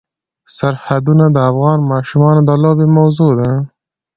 [0.55, 3.51] سرحدونه د افغان ماشومانو د لوبو موضوع ده.